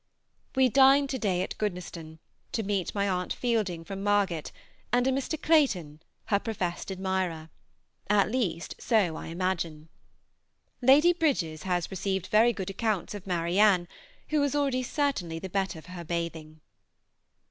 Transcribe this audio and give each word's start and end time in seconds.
We 0.55 0.67
dine 0.67 1.05
to 1.05 1.19
day 1.19 1.43
at 1.43 1.55
Goodnestone, 1.59 2.17
to 2.53 2.63
meet 2.63 2.95
my 2.95 3.07
aunt 3.07 3.31
Fielding 3.33 3.83
from 3.83 4.01
Margate 4.01 4.51
and 4.91 5.05
a 5.05 5.11
Mr. 5.11 5.39
Clayton, 5.39 6.01
her 6.25 6.39
professed 6.39 6.91
admirer 6.91 7.51
at 8.09 8.31
least, 8.31 8.73
so 8.79 9.15
I 9.15 9.27
imagine. 9.27 9.89
Lady 10.81 11.13
Bridges 11.13 11.61
has 11.69 11.91
received 11.91 12.25
very 12.33 12.51
good 12.51 12.71
accounts 12.71 13.13
of 13.13 13.27
Marianne, 13.27 13.87
who 14.29 14.41
is 14.41 14.55
already 14.55 14.81
certainly 14.81 15.37
the 15.37 15.49
better 15.49 15.83
for 15.83 15.91
her 15.91 16.03
bathing. 16.03 16.61